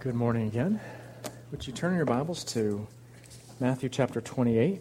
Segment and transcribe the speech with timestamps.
[0.00, 0.80] Good morning again.
[1.50, 2.86] Would you turn your Bibles to
[3.60, 4.80] Matthew chapter 28?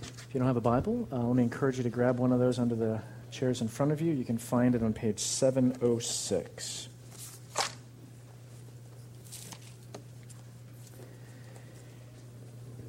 [0.00, 2.38] If you don't have a Bible, uh, let me encourage you to grab one of
[2.38, 4.12] those under the chairs in front of you.
[4.12, 6.88] You can find it on page 706.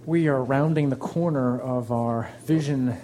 [0.06, 2.96] We are rounding the corner of our vision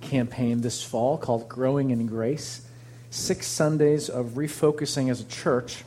[0.00, 2.66] campaign this fall called Growing in Grace.
[3.10, 5.84] Six Sundays of refocusing as a church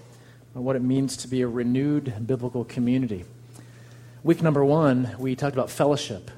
[0.56, 3.26] on what it means to be a renewed biblical community.
[4.24, 6.32] Week number one, we talked about fellowship.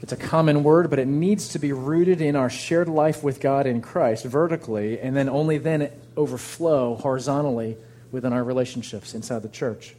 [0.00, 3.40] It's a common word, but it needs to be rooted in our shared life with
[3.40, 7.76] God in Christ vertically, and then only then overflow horizontally
[8.10, 9.94] within our relationships inside the church.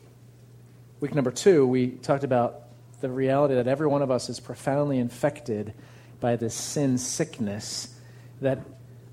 [0.99, 2.63] Week number two, we talked about
[2.99, 5.73] the reality that every one of us is profoundly infected
[6.19, 7.97] by this sin sickness
[8.41, 8.59] that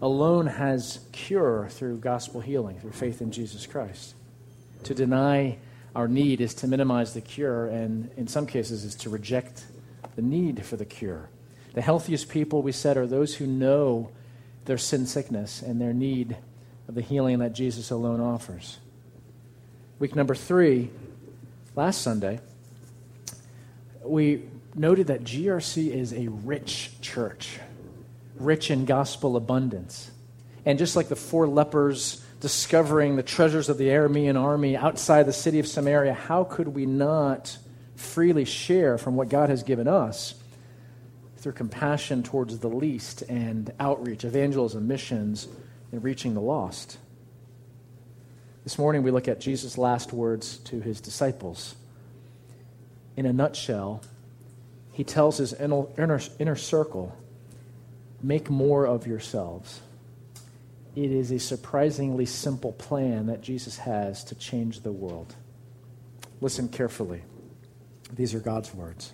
[0.02, 4.14] alone has cure through gospel healing, through faith in Jesus Christ.
[4.84, 5.58] To deny
[5.94, 9.64] our need is to minimize the cure, and in some cases, is to reject
[10.16, 11.28] the need for the cure.
[11.74, 14.10] The healthiest people, we said, are those who know
[14.64, 16.36] their sin sickness and their need
[16.88, 18.78] of the healing that Jesus alone offers.
[19.98, 20.90] Week number three,
[21.76, 22.40] last Sunday,
[24.02, 27.58] we noted that GRC is a rich church,
[28.36, 30.10] rich in gospel abundance.
[30.64, 35.32] And just like the four lepers discovering the treasures of the Aramean army outside the
[35.32, 37.58] city of Samaria, how could we not
[37.96, 40.34] freely share from what God has given us
[41.36, 45.48] through compassion towards the least and outreach, evangelism, missions,
[45.92, 46.96] and reaching the lost?
[48.64, 51.74] This morning we look at Jesus' last words to his disciples.
[53.16, 54.02] In a nutshell,
[54.92, 57.14] he tells his inner, inner, inner circle
[58.22, 59.80] make more of yourselves.
[60.96, 65.34] It is a surprisingly simple plan that Jesus has to change the world.
[66.40, 67.22] Listen carefully.
[68.12, 69.12] These are God's words.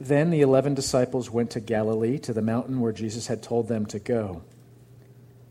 [0.00, 3.86] Then the eleven disciples went to Galilee, to the mountain where Jesus had told them
[3.86, 4.42] to go.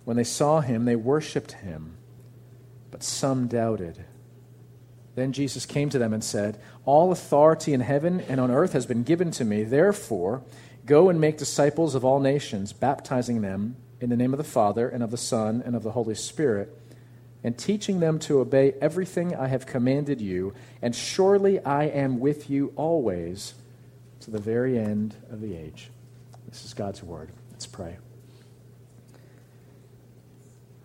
[0.06, 1.98] When they saw him, they worshipped him,
[2.90, 4.06] but some doubted.
[5.16, 8.86] Then Jesus came to them and said, All authority in heaven and on earth has
[8.86, 9.64] been given to me.
[9.64, 10.44] Therefore,
[10.86, 14.88] go and make disciples of all nations, baptizing them in the name of the Father,
[14.88, 16.78] and of the Son, and of the Holy Spirit,
[17.44, 20.54] and teaching them to obey everything I have commanded you.
[20.82, 23.54] And surely I am with you always
[24.22, 25.90] to the very end of the age.
[26.50, 27.30] This is God's word.
[27.52, 27.98] Let's pray.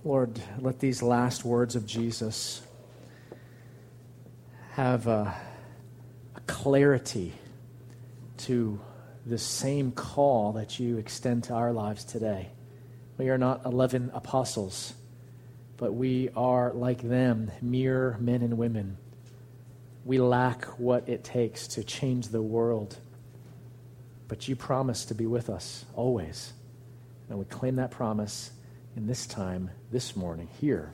[0.04, 2.62] Lord, let these last words of Jesus
[4.72, 5.34] have a,
[6.34, 7.32] a clarity
[8.38, 8.80] to
[9.26, 12.48] the same call that you extend to our lives today.
[13.22, 14.94] We are not 11 apostles,
[15.76, 18.96] but we are like them, mere men and women.
[20.04, 22.96] We lack what it takes to change the world.
[24.26, 26.52] But you promise to be with us always.
[27.28, 28.50] And we claim that promise
[28.96, 30.92] in this time, this morning, here.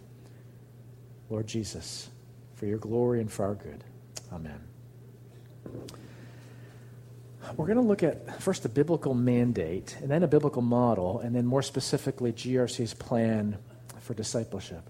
[1.30, 2.10] Lord Jesus,
[2.56, 3.82] for your glory and for our good.
[4.30, 4.60] Amen.
[7.56, 11.34] We're going to look at first a biblical mandate, and then a biblical model, and
[11.34, 13.58] then more specifically, GRC's plan
[14.00, 14.82] for discipleship.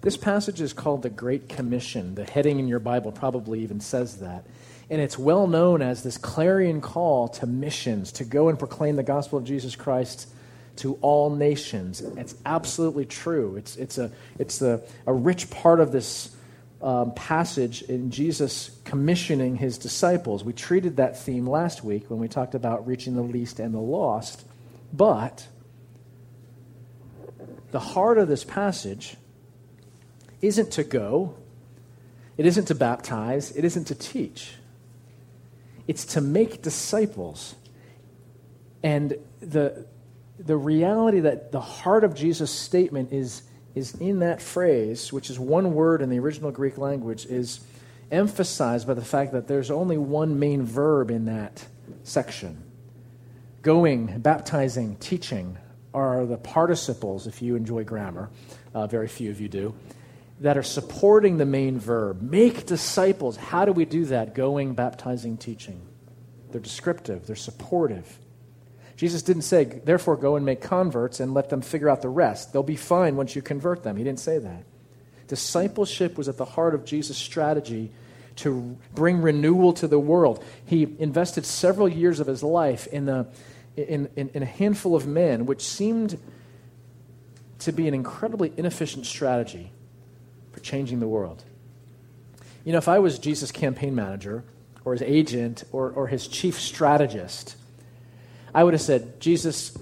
[0.00, 2.14] This passage is called the Great Commission.
[2.14, 4.44] The heading in your Bible probably even says that.
[4.90, 9.02] And it's well known as this clarion call to missions, to go and proclaim the
[9.02, 10.28] gospel of Jesus Christ
[10.76, 12.02] to all nations.
[12.02, 13.56] It's absolutely true.
[13.56, 16.33] It's, it's, a, it's a, a rich part of this
[16.84, 20.44] um, passage in Jesus commissioning his disciples.
[20.44, 23.80] We treated that theme last week when we talked about reaching the least and the
[23.80, 24.44] lost.
[24.92, 25.48] But
[27.70, 29.16] the heart of this passage
[30.42, 31.34] isn't to go,
[32.36, 34.52] it isn't to baptize, it isn't to teach.
[35.88, 37.54] It's to make disciples.
[38.82, 39.86] And the,
[40.38, 43.42] the reality that the heart of Jesus' statement is
[43.74, 47.60] is in that phrase, which is one word in the original Greek language, is
[48.10, 51.66] emphasized by the fact that there's only one main verb in that
[52.02, 52.62] section.
[53.62, 55.56] Going, baptizing, teaching
[55.92, 58.30] are the participles, if you enjoy grammar.
[58.74, 59.74] Uh, very few of you do.
[60.40, 62.20] That are supporting the main verb.
[62.20, 63.36] Make disciples.
[63.36, 64.34] How do we do that?
[64.34, 65.80] Going, baptizing, teaching.
[66.50, 68.18] They're descriptive, they're supportive.
[68.96, 72.52] Jesus didn't say, therefore, go and make converts and let them figure out the rest.
[72.52, 73.96] They'll be fine once you convert them.
[73.96, 74.64] He didn't say that.
[75.26, 77.90] Discipleship was at the heart of Jesus' strategy
[78.36, 80.44] to bring renewal to the world.
[80.64, 83.26] He invested several years of his life in, the,
[83.76, 86.18] in, in, in a handful of men, which seemed
[87.60, 89.72] to be an incredibly inefficient strategy
[90.52, 91.42] for changing the world.
[92.64, 94.44] You know, if I was Jesus' campaign manager
[94.84, 97.56] or his agent or, or his chief strategist,
[98.54, 99.76] I would have said, Jesus,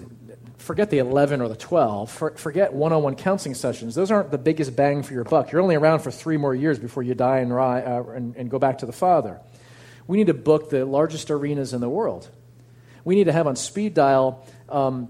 [0.57, 2.11] forget the 11 or the 12.
[2.11, 3.95] For, forget one on one counseling sessions.
[3.95, 5.53] Those aren't the biggest bang for your buck.
[5.53, 8.59] You're only around for three more years before you die and, uh, and, and go
[8.59, 9.41] back to the Father.
[10.07, 12.29] We need to book the largest arenas in the world.
[13.05, 15.09] We need to have on speed dial um,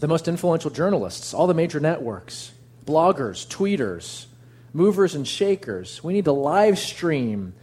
[0.00, 2.52] the most influential journalists, all the major networks,
[2.84, 4.26] bloggers, tweeters,
[4.72, 6.02] movers and shakers.
[6.02, 7.54] We need to live stream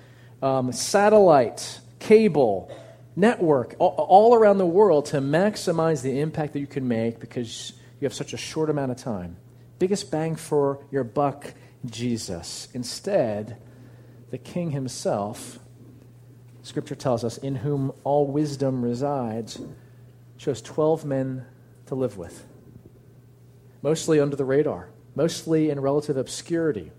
[0.42, 2.72] um, satellite, cable,
[3.16, 8.06] network all, around the world to maximize the impact that you can make because you
[8.06, 9.38] have such a short amount of time.
[9.80, 11.54] Biggest bang for your buck,
[11.86, 12.68] Jesus.
[12.74, 13.58] Instead,
[14.32, 15.60] the king himself,
[16.64, 19.60] scripture tells us, in whom all wisdom resides,
[20.38, 21.46] chose 12 men
[21.86, 22.46] to live with,
[23.82, 26.92] mostly under the radar, mostly in relative obscurity.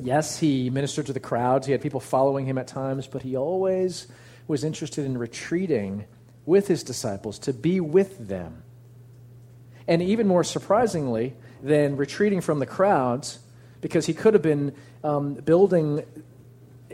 [0.00, 3.36] Yes, he ministered to the crowds, he had people following him at times, but he
[3.36, 4.06] always
[4.46, 6.04] was interested in retreating
[6.46, 8.62] with his disciples to be with them.
[9.86, 13.38] And even more surprisingly than retreating from the crowds,
[13.80, 16.04] because he could have been um, building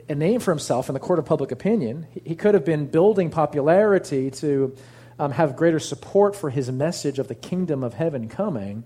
[0.08, 3.31] a name for himself in the court of public opinion, he could have been building
[3.31, 4.75] popularity to
[5.19, 8.85] um, have greater support for his message of the kingdom of heaven coming.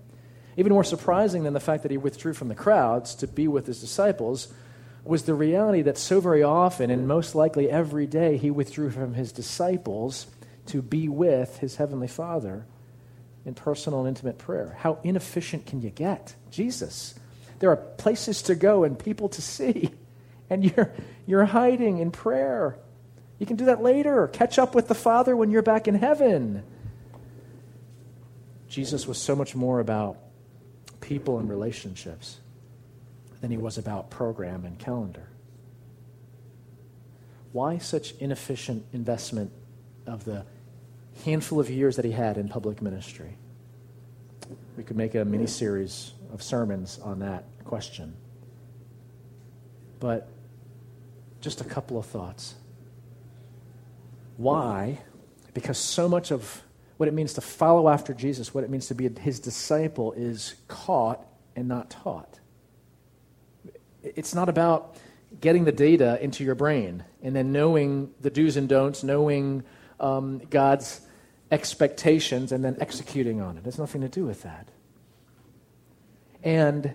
[0.56, 3.66] Even more surprising than the fact that he withdrew from the crowds to be with
[3.66, 4.52] his disciples
[5.04, 9.14] was the reality that so very often, and most likely every day, he withdrew from
[9.14, 10.26] his disciples
[10.66, 12.66] to be with his heavenly Father
[13.44, 14.76] in personal and intimate prayer.
[14.80, 16.34] How inefficient can you get?
[16.50, 17.14] Jesus.
[17.58, 19.90] There are places to go and people to see,
[20.50, 20.92] and you're,
[21.26, 22.78] you're hiding in prayer.
[23.38, 24.28] You can do that later.
[24.28, 26.62] Catch up with the Father when you're back in heaven.
[28.68, 30.16] Jesus was so much more about
[31.00, 32.40] people and relationships
[33.44, 35.28] than he was about program and calendar.
[37.52, 39.52] Why such inefficient investment
[40.06, 40.46] of the
[41.26, 43.36] handful of years that he had in public ministry?
[44.78, 48.14] We could make a mini series of sermons on that question.
[50.00, 50.26] But
[51.42, 52.54] just a couple of thoughts.
[54.38, 55.02] Why?
[55.52, 56.62] Because so much of
[56.96, 60.54] what it means to follow after Jesus, what it means to be his disciple, is
[60.66, 61.22] caught
[61.54, 62.40] and not taught.
[64.04, 64.96] It's not about
[65.40, 69.64] getting the data into your brain and then knowing the do's and don'ts, knowing
[70.00, 71.00] um, God's
[71.50, 73.60] expectations, and then executing on it.
[73.60, 74.68] It has nothing to do with that.
[76.42, 76.94] And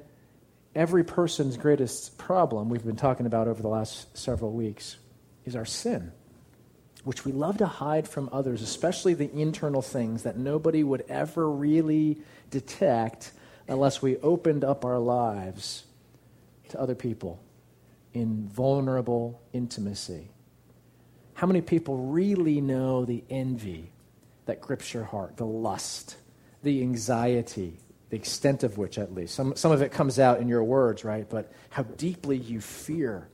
[0.76, 4.98] every person's greatest problem, we've been talking about over the last several weeks,
[5.46, 6.12] is our sin,
[7.04, 11.50] which we love to hide from others, especially the internal things that nobody would ever
[11.50, 12.18] really
[12.50, 13.32] detect
[13.68, 15.86] unless we opened up our lives
[16.70, 17.42] to other people
[18.14, 20.30] in vulnerable intimacy.
[21.34, 23.92] How many people really know the envy
[24.46, 26.18] that grips your heart, the lust,
[26.64, 27.78] the anxiety,
[28.10, 29.36] the extent of which, at least?
[29.36, 31.30] Some, some of it comes out in your words, right?
[31.30, 33.30] But how deeply you fear,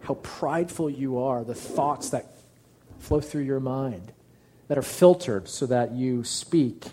[0.00, 2.34] how prideful you are, the thoughts that
[2.98, 4.12] flow through your mind
[4.68, 6.86] that are filtered so that you speak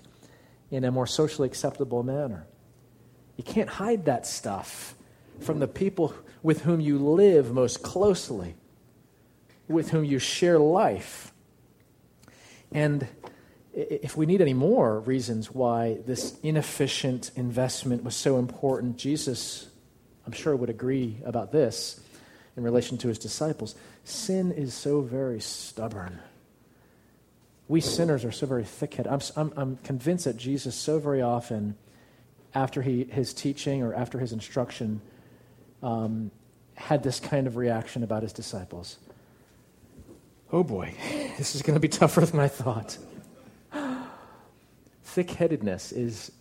[0.72, 2.46] in a more socially acceptable manner.
[3.38, 4.96] You can't hide that stuff
[5.39, 6.13] from the people
[6.44, 8.56] with whom you live most closely,
[9.68, 11.31] with whom you share life.
[12.71, 13.07] And
[13.73, 19.68] if we need any more reasons why this inefficient investment was so important, Jesus,
[20.26, 22.00] I'm sure, would agree about this
[22.56, 23.76] in relation to his disciples.
[24.04, 26.19] Sin is so very stubborn.
[27.68, 29.11] We sinners are so very thick headed.
[29.11, 31.76] I'm, I'm, I'm convinced that Jesus, so very often,
[32.56, 35.02] after he, his teaching or after his instruction,
[35.84, 36.31] um,
[36.76, 38.98] had this kind of reaction about his disciples.
[40.52, 40.94] Oh boy,
[41.38, 42.98] this is going to be tougher than I thought.
[45.04, 46.31] Thick headedness is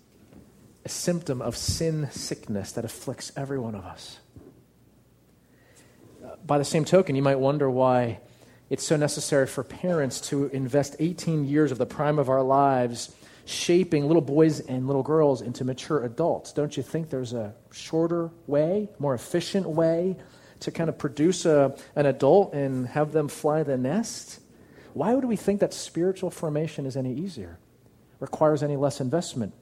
[0.84, 4.20] a symptom of sin sickness that afflicts every one of us.
[6.24, 8.20] Uh, by the same token, you might wonder why
[8.70, 13.14] it's so necessary for parents to invest 18 years of the prime of our lives
[13.46, 16.52] shaping little boys and little girls into mature adults.
[16.52, 20.16] Don't you think there's a shorter way, more efficient way
[20.60, 24.40] to kind of produce a, an adult and have them fly the nest?
[24.94, 27.58] Why would we think that spiritual formation is any easier,
[28.18, 29.54] requires any less investment,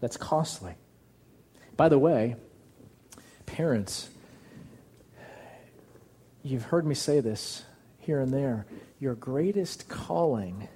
[0.00, 0.74] that's costly?
[1.76, 2.36] By the way,
[3.46, 4.10] parents,
[6.42, 7.64] you've heard me say this
[8.00, 8.66] here and there.
[9.00, 10.68] Your greatest calling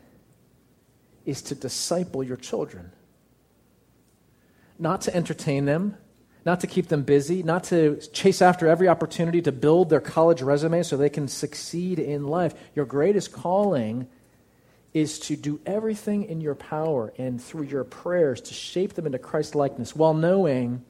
[1.28, 2.90] is to disciple your children.
[4.78, 5.94] Not to entertain them,
[6.46, 10.40] not to keep them busy, not to chase after every opportunity to build their college
[10.40, 12.54] resume so they can succeed in life.
[12.74, 14.08] Your greatest calling
[14.94, 19.18] is to do everything in your power and through your prayers to shape them into
[19.18, 20.82] Christ likeness while knowing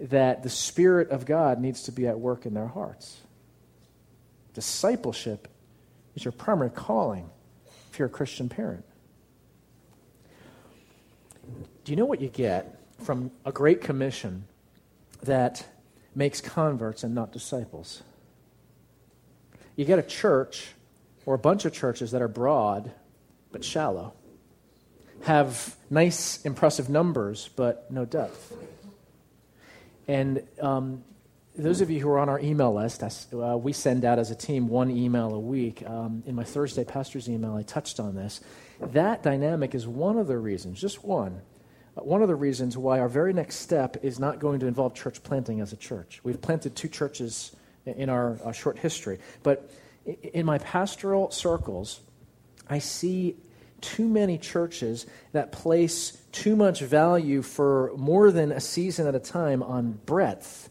[0.00, 3.20] that the Spirit of God needs to be at work in their hearts.
[4.54, 5.48] Discipleship
[6.14, 7.28] is your primary calling
[7.90, 8.86] if you're a Christian parent.
[11.86, 14.48] Do you know what you get from a great commission
[15.22, 15.64] that
[16.16, 18.02] makes converts and not disciples?
[19.76, 20.72] You get a church
[21.26, 22.90] or a bunch of churches that are broad
[23.52, 24.14] but shallow,
[25.22, 28.52] have nice, impressive numbers but no depth.
[30.08, 31.04] And um,
[31.54, 34.34] those of you who are on our email list, uh, we send out as a
[34.34, 35.84] team one email a week.
[35.86, 38.40] Um, in my Thursday pastor's email, I touched on this.
[38.80, 41.42] That dynamic is one of the reasons, just one,
[42.04, 45.22] one of the reasons why our very next step is not going to involve church
[45.22, 46.20] planting as a church.
[46.22, 47.54] We've planted two churches
[47.86, 49.18] in our uh, short history.
[49.42, 49.70] But
[50.04, 52.00] in my pastoral circles,
[52.68, 53.36] I see
[53.80, 59.20] too many churches that place too much value for more than a season at a
[59.20, 60.68] time on breadth,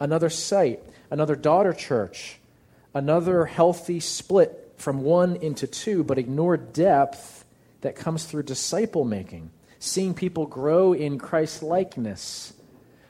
[0.00, 2.38] another site, another daughter church,
[2.94, 7.44] another healthy split from one into two, but ignore depth
[7.82, 9.50] that comes through disciple making,
[9.84, 12.54] seeing people grow in Christ likeness,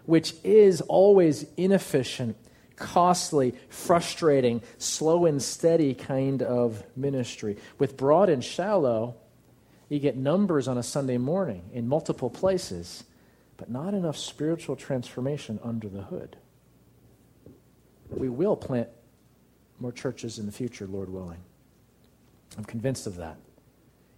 [0.07, 2.37] which is always inefficient,
[2.75, 7.57] costly, frustrating, slow and steady kind of ministry.
[7.79, 9.15] With broad and shallow,
[9.89, 13.05] you get numbers on a Sunday morning in multiple places,
[13.57, 16.37] but not enough spiritual transformation under the hood.
[18.11, 18.89] We will plant
[19.79, 21.41] more churches in the future, Lord willing.
[22.59, 23.37] I'm convinced of that.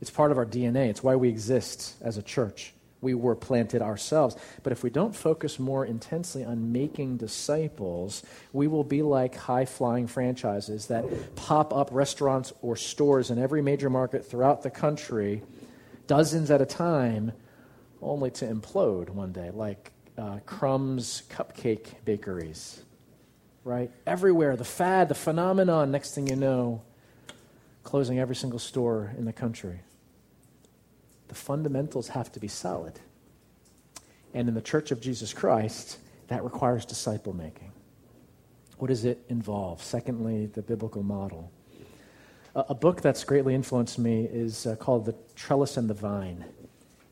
[0.06, 0.88] It's part of our DNA.
[0.88, 2.72] It's why we exist as a church.
[3.00, 4.36] We were planted ourselves.
[4.62, 8.22] But if we don't focus more intensely on making disciples,
[8.52, 13.62] we will be like high flying franchises that pop up restaurants or stores in every
[13.62, 15.42] major market throughout the country
[16.06, 17.32] dozens at a time,
[18.00, 22.80] only to implode one day, like uh, Crumb's cupcake bakeries.
[23.64, 23.90] Right?
[24.06, 26.82] Everywhere, the fad, the phenomenon, next thing you know,
[27.82, 29.80] closing every single store in the country.
[31.28, 33.00] The fundamentals have to be solid.
[34.34, 37.72] And in the Church of Jesus Christ, that requires disciple making.
[38.78, 39.82] What does it involve?
[39.82, 41.50] Secondly, the biblical model.
[42.54, 46.44] A, book that's greatly influenced me is uh, called The Trellis and the Vine.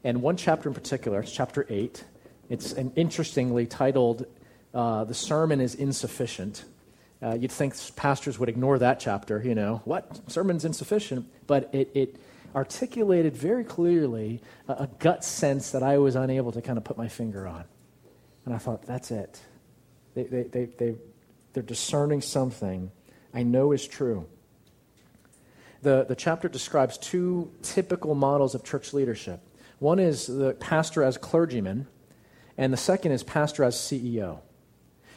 [0.02, 2.02] And one chapter in particular, it's chapter 8.
[2.49, 4.26] It's an interestingly titled,
[4.73, 6.64] uh, The Sermon is Insufficient.
[7.23, 10.21] Uh, you'd think pastors would ignore that chapter, you know, what?
[10.30, 11.26] Sermon's insufficient.
[11.47, 12.16] But it, it
[12.54, 16.96] articulated very clearly a, a gut sense that I was unable to kind of put
[16.96, 17.64] my finger on.
[18.44, 19.40] And I thought, that's it.
[20.14, 20.94] They, they, they, they,
[21.52, 22.90] they're discerning something
[23.32, 24.26] I know is true
[25.84, 29.40] the, the chapter describes two typical models of church leadership.
[29.78, 31.87] One is the pastor as clergyman,
[32.58, 34.40] and the second is pastor as CEO.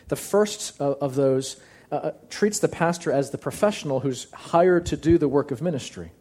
[0.10, 1.60] The first of, of those
[1.92, 5.62] uh, uh, treats the pastor as the professional who's hired to do the work of
[5.62, 6.12] ministry.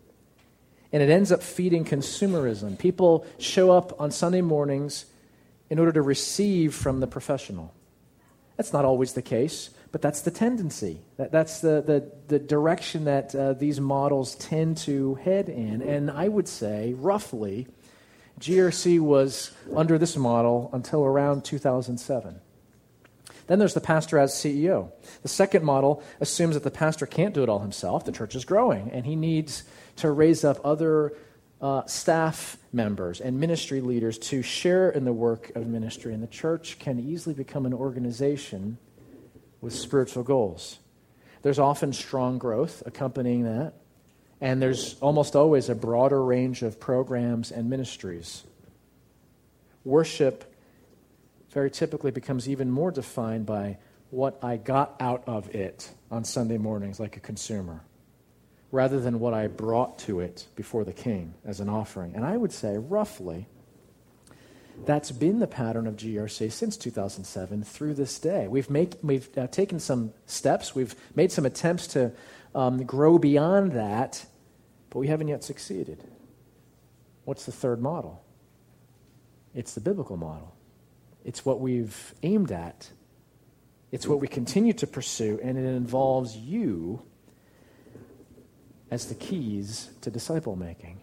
[0.92, 2.78] And it ends up feeding consumerism.
[2.78, 5.06] People show up on Sunday mornings
[5.68, 7.74] in order to receive from the professional.
[8.56, 9.70] That's not always the case.
[9.96, 11.00] But that's the tendency.
[11.16, 15.80] That, that's the, the, the direction that uh, these models tend to head in.
[15.80, 17.66] And I would say, roughly,
[18.38, 22.40] GRC was under this model until around 2007.
[23.46, 24.90] Then there's the pastor as CEO.
[25.22, 28.04] The second model assumes that the pastor can't do it all himself.
[28.04, 29.62] The church is growing, and he needs
[29.96, 31.12] to raise up other
[31.60, 36.12] uh, staff members and ministry leaders to share in the work of ministry.
[36.12, 38.78] And the church can easily become an organization
[39.60, 40.78] with spiritual goals.
[41.42, 43.74] There's often strong growth accompanying that,
[44.40, 48.44] and there's almost always a broader range of programs and ministries.
[49.84, 50.52] Worship
[51.50, 53.78] very typically becomes even more defined by
[54.10, 57.80] what I got out of it on Sunday mornings like a consumer,
[58.76, 62.14] rather than what I brought to it before the king as an offering.
[62.14, 63.46] And I would say, roughly,
[64.84, 68.46] that's been the pattern of GRC since 2007 through this day.
[68.48, 72.12] We've, make, we've uh, taken some steps, we've made some attempts to
[72.54, 74.26] um, grow beyond that,
[74.90, 76.04] but we haven't yet succeeded.
[77.24, 78.22] What's the third model?
[79.54, 80.54] It's the biblical model.
[81.24, 82.90] It's what we've aimed at.
[83.90, 87.02] It's what we continue to pursue, and it involves you
[88.90, 91.00] as the keys to disciple making.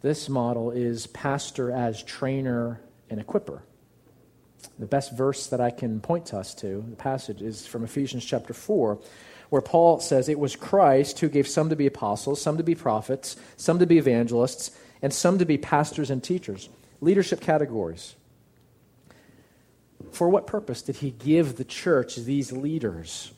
[0.00, 3.60] This model is pastor as trainer and equiper.
[4.78, 8.24] The best verse that I can point to us to, the passage, is from Ephesians
[8.24, 8.98] chapter 4,
[9.50, 12.74] where Paul says, It was Christ who gave some to be apostles, some to be
[12.74, 14.70] prophets, some to be evangelists,
[15.02, 16.68] and some to be pastors and teachers.
[17.00, 18.14] Leadership categories.
[20.12, 23.32] For what purpose did he give the church these leaders?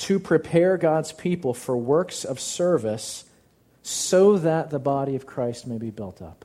[0.00, 3.24] To prepare God's people for works of service
[3.82, 6.44] so that the body of Christ may be built up.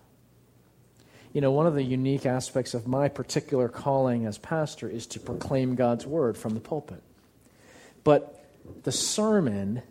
[1.33, 5.19] You know, one of the unique aspects of my particular calling as pastor is to
[5.19, 7.01] proclaim God's word from the pulpit.
[8.03, 8.45] But
[8.83, 9.81] the sermon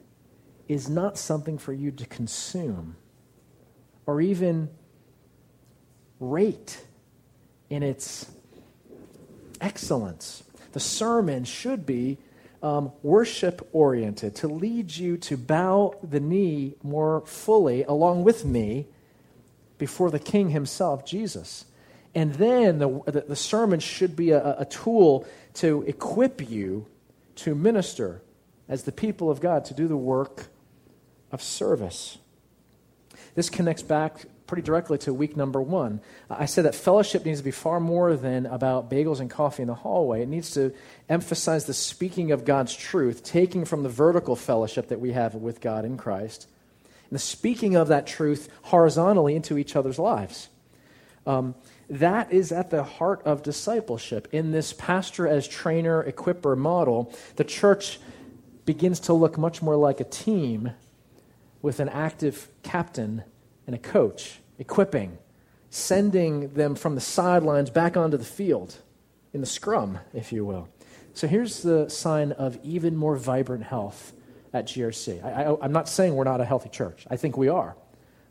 [0.69, 2.97] is not something for you to consume
[4.07, 4.71] or even
[6.21, 6.83] rate
[7.69, 8.31] in its
[9.61, 10.45] excellence.
[10.73, 12.19] The sermon should be
[12.65, 18.87] um, worship oriented, to lead you to bow the knee more fully along with me
[19.77, 21.67] before the King himself, Jesus.
[22.15, 26.87] And then the, the, sermon should be a, a tool to equip you
[27.37, 28.23] to minister
[28.67, 30.47] as the people of God, to do the work
[31.33, 32.17] of service.
[33.35, 36.01] This connects back pretty directly to week number one.
[36.31, 39.67] I said that fellowship needs to be far more than about bagels and coffee in
[39.67, 40.23] the hallway.
[40.23, 40.73] It needs to
[41.09, 45.61] emphasize the speaking of God's truth, taking from the vertical fellowship that we have with
[45.61, 46.47] God in Christ,
[46.85, 50.49] and the speaking of that truth horizontally into each other's lives.
[51.27, 51.57] Um,
[51.91, 54.29] that is at the heart of discipleship.
[54.31, 57.99] In this pastor as trainer, equiper model, the church
[58.67, 60.71] begins to look much more like a team
[61.61, 63.25] with an active captain
[63.67, 65.19] and a coach, equipping,
[65.71, 68.77] sending them from the sidelines back onto the field
[69.33, 70.69] in the scrum, if you will.
[71.15, 74.13] So here's the sign of even more vibrant health
[74.53, 75.25] at GRC.
[75.25, 77.07] I, am not saying we're not a healthy church.
[77.11, 77.77] I think we are.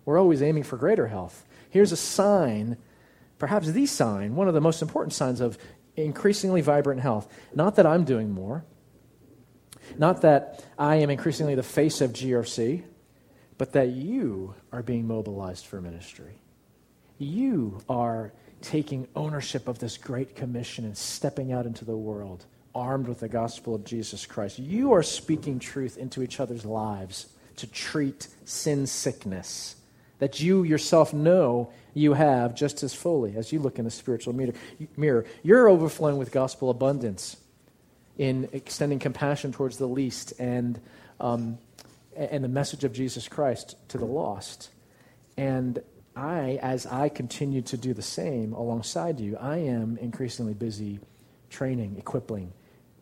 [0.06, 1.46] We're always aiming for greater health.
[1.70, 2.78] Here's a sign,
[3.40, 5.58] perhaps the sign, one of the most important signs of
[5.96, 7.28] increasingly vibrant health.
[7.54, 8.66] Not that I'm doing more,
[9.98, 12.84] not that I am increasingly the face of GRC,
[13.58, 16.40] but that you are being mobilized for ministry.
[17.18, 23.08] You are taking ownership of this great commission and stepping out into the world armed
[23.08, 24.58] with the gospel of Jesus Christ.
[24.58, 29.76] You are speaking truth into each other's lives to treat sin sickness
[30.20, 34.34] that you yourself know you have just as fully as you look in the spiritual
[34.96, 35.26] mirror.
[35.44, 37.38] You're overflowing with gospel abundance
[38.18, 40.80] in extending compassion towards the least and
[41.20, 41.58] um,
[42.16, 44.70] and the message of Jesus Christ to the lost.
[45.38, 45.82] And
[46.16, 51.00] I, as I continue to do the same alongside you, I am increasingly busy
[51.50, 52.54] training, equipping,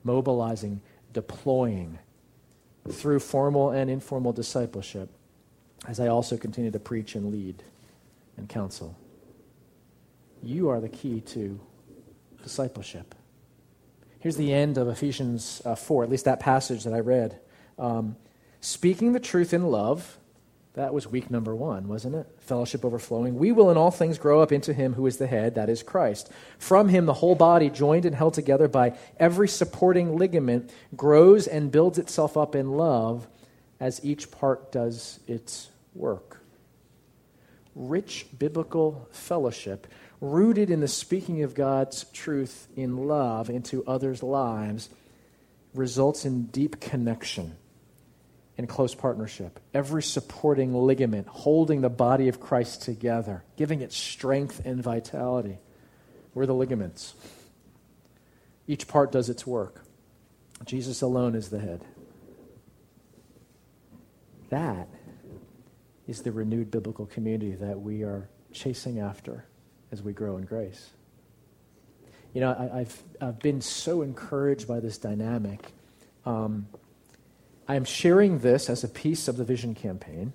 [0.03, 0.81] mobilizing,
[1.13, 1.99] deploying
[2.89, 5.09] through formal and informal discipleship
[5.87, 7.63] as I also continue to preach and lead
[8.37, 8.97] and counsel.
[10.43, 11.59] You are the key to
[12.43, 13.13] discipleship.
[14.19, 17.39] Here's the end of Ephesians uh, 4, at least that passage that I read.
[17.79, 18.15] Um,
[18.61, 20.19] Speaking the truth in love,
[20.75, 22.27] that was week number one, wasn't it?
[22.39, 23.37] Fellowship overflowing.
[23.37, 25.81] We will in all things grow up into him who is the head, that is
[25.83, 26.31] Christ.
[26.59, 31.71] From him, the whole body, joined and held together by every supporting ligament, grows and
[31.71, 33.27] builds itself up in love
[33.79, 36.41] as each part does its work.
[37.75, 39.87] Rich biblical fellowship,
[40.21, 44.89] rooted in the speaking of God's truth in love into others' lives,
[45.73, 47.57] results in deep connection
[48.61, 54.61] in close partnership, every supporting ligament holding the body of Christ together, giving it strength
[54.63, 55.57] and vitality.
[56.35, 57.15] We're the ligaments.
[58.67, 59.83] Each part does its work.
[60.63, 61.83] Jesus alone is the head.
[64.49, 64.87] That
[66.07, 69.45] is the renewed biblical community that we are chasing after
[69.91, 70.91] as we grow in grace.
[72.35, 75.73] You know, I, have I've been so encouraged by this dynamic.
[76.27, 76.67] Um,
[77.67, 80.33] I am sharing this as a piece of the Vision campaign.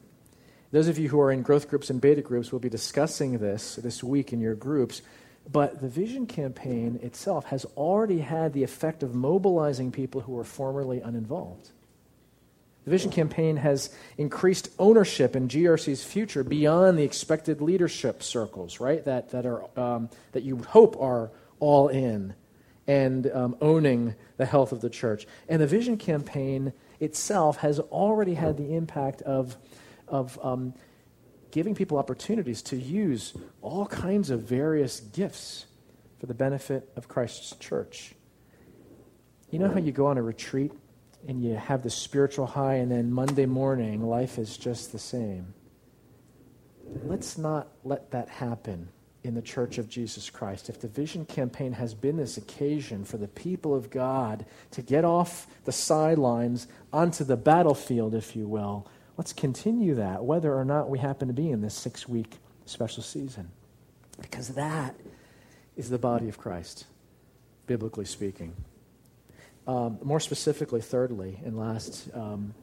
[0.72, 3.76] Those of you who are in growth groups and beta groups will be discussing this
[3.76, 5.02] this week in your groups.
[5.50, 10.44] But the Vision campaign itself has already had the effect of mobilizing people who were
[10.44, 11.70] formerly uninvolved.
[12.84, 19.04] The Vision campaign has increased ownership in GRC's future beyond the expected leadership circles, right?
[19.04, 22.34] That, that, are, um, that you hope are all in
[22.86, 25.26] and um, owning the health of the church.
[25.48, 29.56] And the Vision campaign itself has already had the impact of,
[30.09, 30.74] of um,
[31.50, 35.66] giving people opportunities to use all kinds of various gifts
[36.18, 38.14] for the benefit of Christ's church.
[39.50, 40.72] You know how you go on a retreat
[41.26, 45.54] and you have the spiritual high, and then Monday morning, life is just the same.
[47.04, 48.90] Let's not let that happen
[49.26, 53.16] in the church of Jesus Christ, if the vision campaign has been this occasion for
[53.16, 58.88] the people of God to get off the sidelines onto the battlefield, if you will,
[59.16, 62.34] let's continue that, whether or not we happen to be in this six week
[62.64, 63.50] special season.
[64.20, 64.94] Because that
[65.76, 66.86] is the body of Christ,
[67.66, 68.54] biblically speaking.
[69.66, 72.54] Um, more specifically, thirdly, and last, um,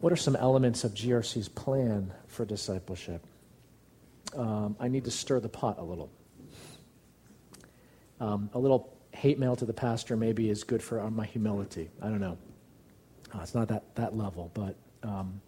[0.00, 3.24] what are some elements of GRC's plan for discipleship?
[4.36, 6.10] Um, I need to stir the pot a little.
[8.20, 11.90] Um, a little hate mail to the pastor maybe is good for my humility.
[12.02, 12.38] I don't know.
[13.34, 15.40] Uh, it's not that, that level, but um,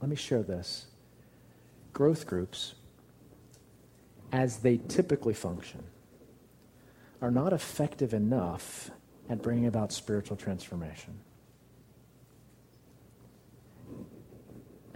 [0.00, 0.86] let me share this.
[1.92, 2.74] Growth groups,
[4.32, 5.82] as they typically function,
[7.22, 8.90] are not effective enough
[9.28, 11.18] at bringing about spiritual transformation.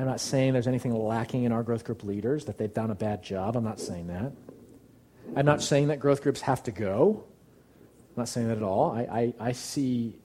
[0.01, 2.95] I'm not saying there's anything lacking in our growth group leaders, that they've done a
[2.95, 3.55] bad job.
[3.55, 4.33] I'm not saying that.
[5.37, 7.25] I'm not saying that growth groups have to go.
[8.09, 8.93] I'm not saying that at all.
[8.93, 10.17] I, I, I see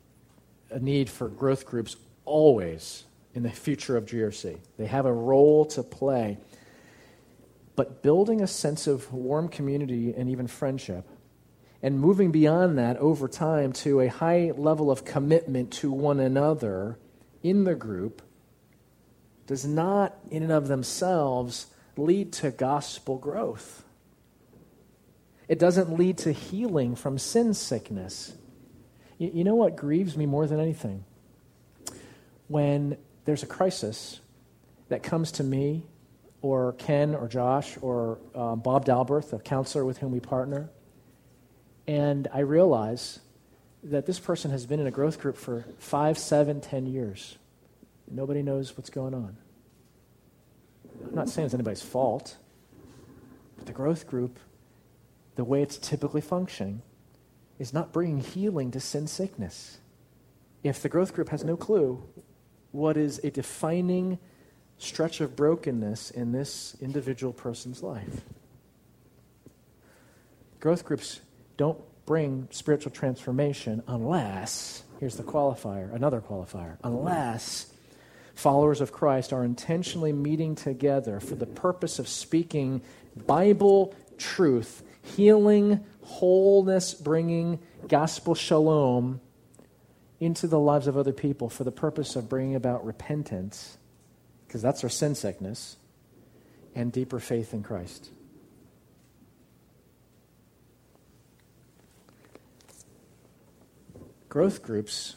[0.71, 4.57] a need for growth groups always in the future of GRC.
[4.77, 6.37] They have a role to play.
[7.75, 11.05] But building a sense of warm community and even friendship,
[11.83, 16.97] and moving beyond that over time to a high level of commitment to one another
[17.43, 18.21] in the group
[19.47, 23.83] does not, in and of themselves, lead to gospel growth.
[25.47, 28.33] It doesn't lead to healing from sin sickness.
[29.17, 31.05] You, you, know what grieves me more than anything?
[32.47, 34.19] When there's a crisis
[34.89, 35.83] that comes to me,
[36.41, 40.69] or Ken, or Josh, or um, Bob Dalberth, a counselor with whom we partner,
[41.87, 43.19] and I realize
[43.83, 47.37] that this person has been in a growth group for five, seven, ten years.
[48.09, 49.37] Nobody knows what's going on.
[51.07, 52.37] I'm not saying it's anybody's fault,
[53.57, 54.39] but the growth group,
[55.35, 56.81] the way it's typically functioning,
[57.59, 59.79] is not bringing healing to sin sickness.
[60.63, 62.03] If the growth group has no clue
[62.71, 64.19] what is a defining
[64.77, 68.21] stretch of brokenness in this individual person's life,
[70.59, 71.21] growth groups
[71.57, 77.71] don't bring spiritual transformation unless, here's the qualifier, another qualifier, unless
[78.35, 82.81] followers of Christ are intentionally meeting together for the purpose of speaking
[83.25, 89.21] Bible truth, healing, wholeness, bringing gospel shalom
[90.19, 93.77] into the lives of other people for the purpose of bringing about repentance,
[94.47, 95.77] because that's our sin sickness,
[96.73, 98.09] and deeper faith in Christ.
[104.27, 105.15] Growth groups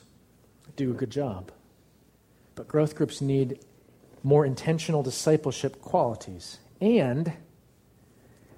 [0.77, 1.51] do a good job.
[2.59, 3.61] But growth groups need
[4.25, 6.59] more intentional discipleship qualities.
[6.81, 7.33] And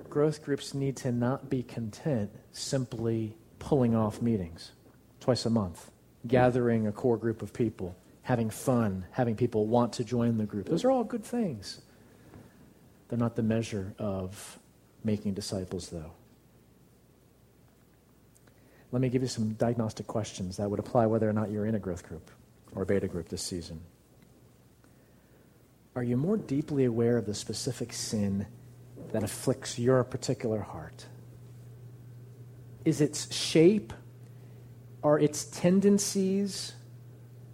[0.08, 4.72] growth groups need to not be content simply pulling off meetings
[5.20, 5.90] twice a month,
[6.26, 10.70] gathering a core group of people, having fun, having people want to join the group.
[10.70, 11.82] Those are all good things.
[13.08, 14.58] They're not the measure of
[15.04, 16.12] making disciples, though.
[18.92, 21.74] Let me give you some diagnostic questions that would apply whether or not you're in
[21.74, 22.30] a growth group
[22.74, 23.80] or beta group this season?
[25.96, 28.46] Are you more deeply aware of the specific sin
[29.12, 31.06] that afflicts your particular heart?
[32.85, 33.92] Is its shape
[35.02, 36.72] or its tendencies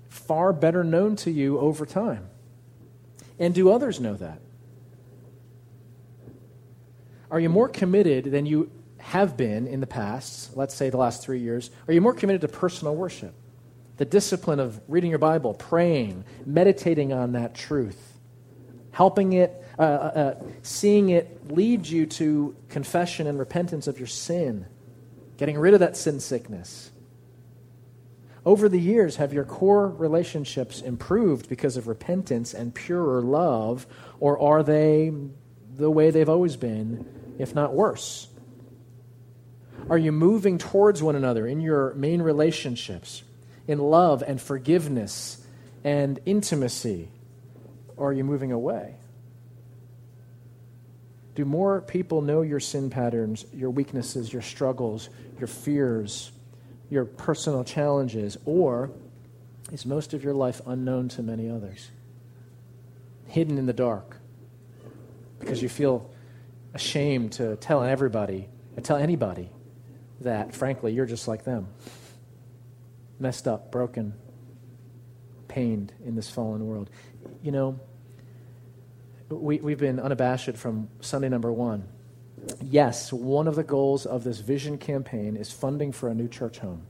[0.09, 2.29] far better known to you over time?
[3.39, 4.41] And do others know that?
[7.31, 11.23] Are you more committed than you have been in the past, let's say the last
[11.23, 11.71] three years?
[11.89, 13.35] Are you more committed to personal worship?
[13.97, 18.19] The discipline of reading your Bible, praying, meditating on that truth,
[18.93, 24.07] helping it, uh, uh, uh, seeing it lead you to confession and repentance of your
[24.07, 24.67] sin,
[25.39, 26.91] getting rid of that sin sickness.
[28.45, 33.87] Over the years, have your core relationships improved because of repentance and purer love,
[34.21, 35.13] or are they
[35.75, 38.29] the way they've always been, if not worse?
[39.91, 43.25] Are you moving towards one another in your main relationships?
[43.67, 45.45] In love and forgiveness
[45.85, 47.09] and intimacy?
[47.97, 48.95] Or are you moving away?
[51.35, 56.33] Do more people know your sin patterns, your weaknesses, your struggles, your fears,
[56.89, 58.39] your personal challenges?
[58.47, 58.91] Or
[59.73, 61.91] is most of your life unknown to many others?
[63.27, 64.17] Hidden in the dark
[65.39, 66.11] because you feel
[66.73, 68.49] ashamed to tell everybody,
[68.83, 69.51] tell anybody
[70.21, 71.69] that, frankly, you're just like them
[73.19, 74.15] messed up, broken,
[75.49, 76.91] pained in this fallen world.
[77.43, 77.81] You know,
[79.29, 81.89] we, we've been unabashed from Sunday number one.
[82.63, 86.59] Yes, one of the goals of this vision campaign is funding for a new church
[86.59, 86.87] home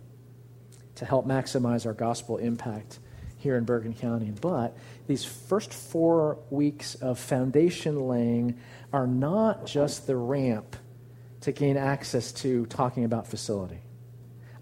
[0.97, 2.99] to help maximize our gospel impact
[3.39, 4.33] here in Bergen County.
[4.41, 8.59] But these first four weeks of foundation laying
[8.93, 10.77] are not just the ramp
[11.43, 13.81] to gain access to talking about facility.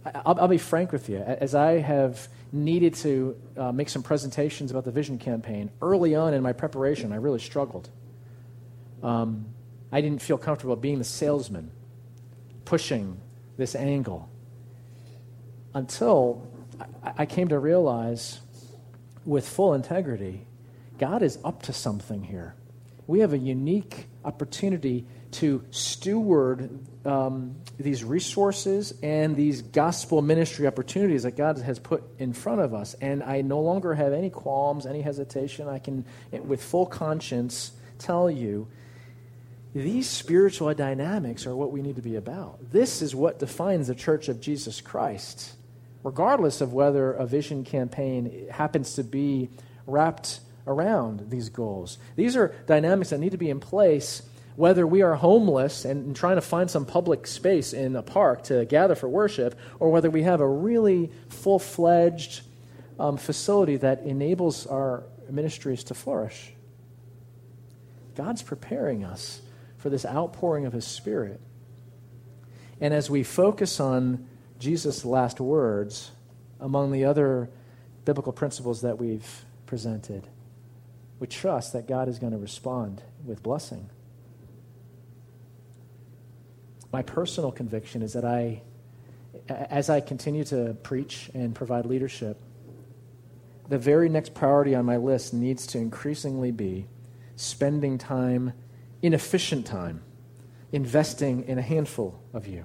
[0.04, 1.18] I'll, I'll be frank with you.
[1.18, 6.34] As I have needed to uh, make some presentations about the vision campaign, early on
[6.34, 7.88] in my preparation, I really struggled.
[9.02, 9.46] Um,
[9.90, 11.70] I didn't feel comfortable being the salesman,
[12.64, 13.20] pushing
[13.56, 14.28] this angle,
[15.72, 16.46] until
[17.02, 18.40] I, I came to realize
[19.24, 20.46] with full integrity
[20.98, 22.54] God is up to something here.
[23.06, 31.24] We have a unique opportunity to steward um, these resources and these gospel ministry opportunities
[31.24, 32.94] that God has put in front of us.
[32.94, 35.68] And I no longer have any qualms, any hesitation.
[35.68, 38.68] I can, with full conscience, tell you
[39.74, 42.70] these spiritual dynamics are what we need to be about.
[42.70, 45.54] This is what defines the church of Jesus Christ,
[46.04, 49.50] regardless of whether a vision campaign happens to be
[49.88, 51.98] wrapped around these goals.
[52.14, 54.22] These are dynamics that need to be in place
[54.56, 58.64] whether we are homeless and trying to find some public space in a park to
[58.64, 62.42] gather for worship, or whether we have a really full fledged
[62.98, 66.52] um, facility that enables our ministries to flourish.
[68.14, 69.40] God's preparing us
[69.76, 71.40] for this outpouring of His Spirit.
[72.80, 74.26] And as we focus on
[74.58, 76.12] Jesus' last words,
[76.60, 77.50] among the other
[78.04, 80.28] biblical principles that we've presented,
[81.18, 83.90] we trust that God is going to respond with blessing.
[86.94, 88.62] My personal conviction is that I,
[89.48, 92.40] as I continue to preach and provide leadership,
[93.68, 96.86] the very next priority on my list needs to increasingly be
[97.34, 98.52] spending time,
[99.02, 100.04] inefficient time,
[100.70, 102.64] investing in a handful of you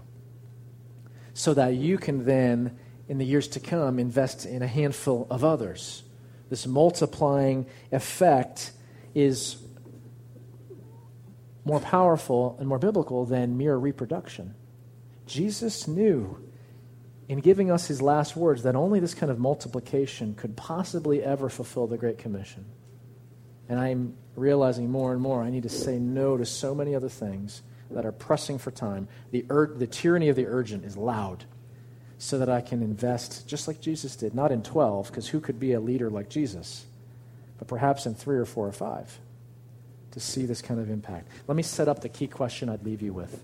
[1.33, 5.43] so that you can then, in the years to come, invest in a handful of
[5.43, 6.03] others.
[6.51, 8.73] This multiplying effect
[9.15, 9.55] is
[11.65, 14.55] more powerful and more biblical than mere reproduction.
[15.25, 16.43] Jesus knew
[17.27, 21.49] in giving us his last words that only this kind of multiplication could possibly ever
[21.49, 22.65] fulfill the Great Commission.
[23.67, 27.09] And I'm realizing more and more I need to say no to so many other
[27.09, 29.07] things that are pressing for time.
[29.31, 31.45] The, ur- the tyranny of the urgent is loud
[32.17, 35.59] so that I can invest just like Jesus did, not in 12, because who could
[35.59, 36.85] be a leader like Jesus,
[37.57, 39.19] but perhaps in three or four or five
[40.19, 41.29] to see this kind of impact.
[41.47, 43.43] Let me set up the key question I'd leave you with.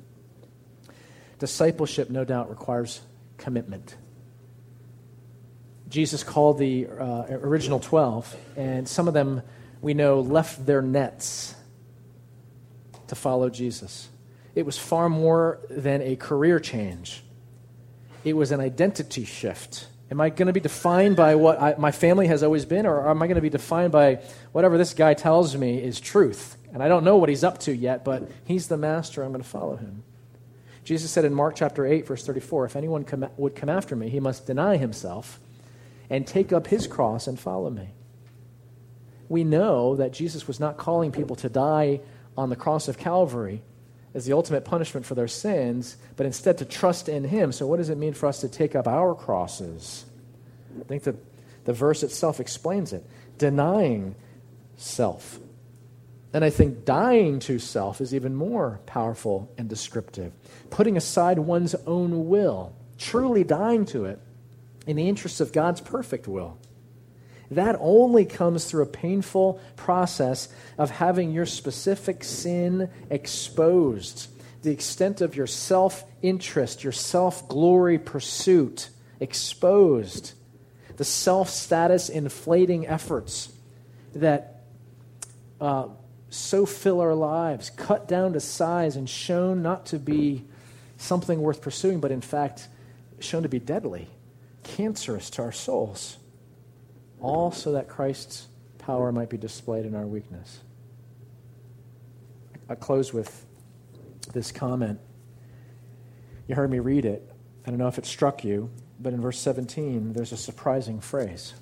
[1.39, 3.01] Discipleship, no doubt, requires
[3.37, 3.95] commitment.
[5.89, 9.41] Jesus called the uh, original 12, and some of them
[9.81, 11.55] we know left their nets
[13.07, 14.09] to follow Jesus.
[14.55, 17.21] It was far more than a career change
[18.25, 19.87] it was an identity shift.
[20.11, 23.07] Am I going to be defined by what I, my family has always been, or
[23.07, 24.15] am I going to be defined by
[24.51, 26.57] whatever this guy tells me is truth?
[26.75, 29.23] And I don't know what he's up to yet, but he's the master.
[29.23, 30.03] I'm going to follow him.
[30.83, 34.09] Jesus said in Mark chapter 8, verse 34 If anyone come, would come after me,
[34.09, 35.39] he must deny himself
[36.09, 37.91] and take up his cross and follow me.
[39.29, 42.01] We know that Jesus was not calling people to die
[42.37, 43.61] on the cross of Calvary
[44.13, 47.53] as the ultimate punishment for their sins, but instead to trust in Him.
[47.53, 50.03] So, what does it mean for us to take up our crosses?
[50.77, 51.15] I think that
[51.63, 53.05] the verse itself explains it
[53.37, 54.15] denying
[54.75, 55.39] self.
[56.35, 60.33] And I think dying to self is even more powerful and descriptive.
[60.69, 64.19] Putting aside one's own will, truly dying to it
[64.85, 66.57] in the interest of God's perfect will.
[67.51, 74.27] That only comes through a painful process of having your specific sin exposed,
[74.61, 78.89] the extent of your self interest, your self glory pursuit
[79.21, 80.33] exposed,
[80.97, 83.53] the self status inflating efforts
[84.13, 84.63] that
[85.61, 85.87] uh,
[86.35, 90.45] so fill our lives, cut down to size and shown not to be
[90.97, 92.67] something worth pursuing, but in fact
[93.19, 94.09] shown to be deadly,
[94.63, 96.17] cancerous to our souls
[97.19, 100.59] all so that Christ's power might be displayed in our weakness.
[102.69, 103.45] I close with
[104.33, 104.99] this comment.
[106.47, 107.27] You heard me read it.
[107.65, 108.69] I don't know if it struck you,
[108.99, 111.53] but in verse 17, there's a surprising phrase.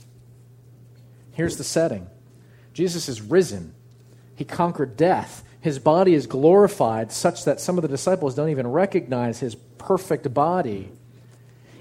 [1.31, 2.07] Here's the setting
[2.73, 3.73] Jesus is risen,
[4.43, 5.41] he conquered death.
[5.61, 10.33] His body is glorified such that some of the disciples don't even recognize his perfect
[10.33, 10.91] body.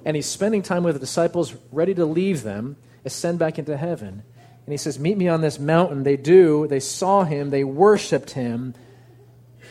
[0.05, 4.23] And he's spending time with the disciples, ready to leave them ascend back into heaven.
[4.65, 6.05] And he says, Meet me on this mountain.
[6.05, 6.69] They do.
[6.69, 7.51] They saw him.
[7.51, 8.75] They worshiped him.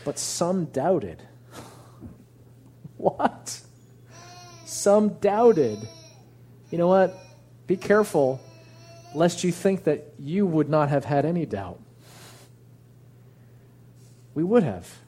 [0.03, 1.23] But some doubted.
[2.97, 3.61] what?
[4.65, 5.79] Some doubted.
[6.71, 7.17] You know what?
[7.67, 8.41] Be careful
[9.15, 11.79] lest you think that you would not have had any doubt.
[14.33, 14.99] We would have.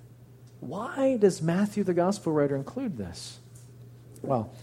[0.59, 3.39] Why does Matthew, the gospel writer, include this?
[4.21, 4.53] Well,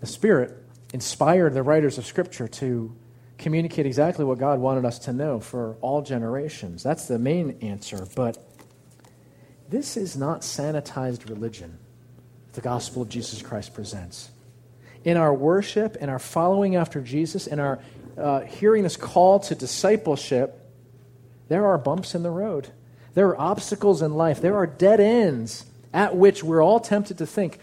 [0.00, 0.56] the Spirit
[0.92, 2.94] inspired the writers of Scripture to
[3.38, 6.82] communicate exactly what God wanted us to know for all generations.
[6.82, 8.06] That's the main answer.
[8.14, 8.38] But
[9.68, 11.78] this is not sanitized religion,
[12.52, 14.30] the gospel of Jesus Christ presents.
[15.04, 17.78] In our worship, in our following after Jesus, in our
[18.16, 20.58] uh, hearing this call to discipleship,
[21.48, 22.68] there are bumps in the road.
[23.18, 24.40] There are obstacles in life.
[24.40, 27.58] There are dead ends at which we're all tempted to think,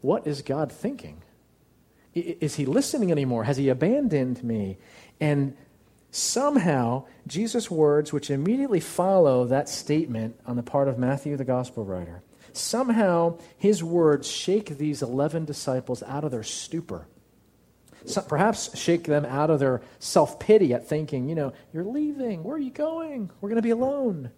[0.00, 1.20] what is God thinking?
[2.14, 3.44] Is he listening anymore?
[3.44, 4.78] Has he abandoned me?
[5.20, 5.54] And
[6.12, 11.84] somehow, Jesus' words, which immediately follow that statement on the part of Matthew, the gospel
[11.84, 12.22] writer,
[12.54, 17.06] somehow his words shake these 11 disciples out of their stupor.
[18.28, 22.42] Perhaps shake them out of their self pity at thinking, you know, you're leaving.
[22.42, 23.28] Where are you going?
[23.42, 24.30] We're going to be alone.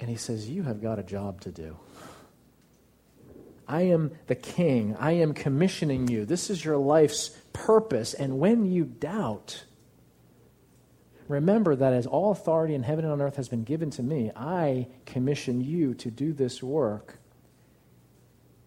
[0.00, 1.76] And he says, You have got a job to do.
[3.68, 4.96] I am the king.
[4.98, 6.24] I am commissioning you.
[6.24, 8.14] This is your life's purpose.
[8.14, 9.64] And when you doubt,
[11.26, 14.30] remember that as all authority in heaven and on earth has been given to me,
[14.36, 17.18] I commission you to do this work,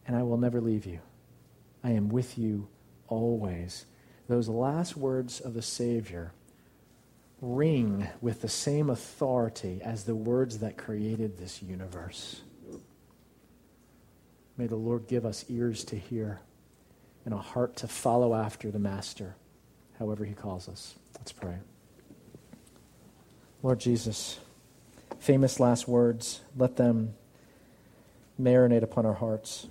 [0.06, 1.00] and I will never leave you.
[1.82, 2.68] I am with you
[3.08, 3.86] always.
[4.28, 6.34] Those last words of the Savior
[7.42, 12.42] ring with the same authority as the words that created this universe.
[14.58, 16.42] May the Lord give us ears to hear
[17.24, 19.36] and a heart to follow after the Master,
[19.98, 20.96] however he calls us.
[21.18, 21.56] Let's pray.
[23.64, 24.40] Lord Jesus,
[25.20, 27.14] famous last words, let them
[28.40, 29.68] marinate upon our hearts.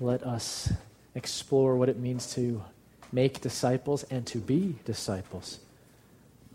[0.00, 0.72] Let us
[1.14, 2.62] explore what it means to
[3.14, 5.60] make disciples and to be disciples.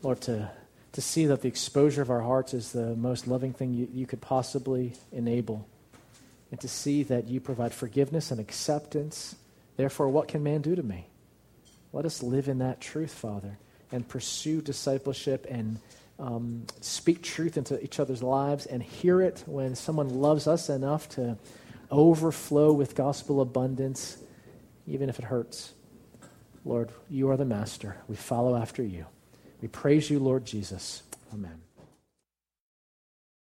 [0.03, 0.51] Lord, to
[0.91, 4.07] to see that the exposure of our hearts is the most loving thing you, you
[4.07, 5.67] could possibly enable,
[6.51, 9.35] and to see that you provide forgiveness and acceptance.
[9.77, 11.05] Therefore, what can man do to me?
[11.93, 13.57] Let us live in that truth, Father,
[13.91, 15.79] and pursue discipleship and
[16.17, 21.07] um, speak truth into each other's lives and hear it when someone loves us enough
[21.09, 21.37] to
[21.91, 24.17] overflow with gospel abundance,
[24.87, 25.73] even if it hurts.
[26.65, 27.97] Lord, you are the master.
[28.07, 29.05] We follow after you.
[29.61, 31.03] We praise you, Lord Jesus.
[31.33, 31.68] Amen.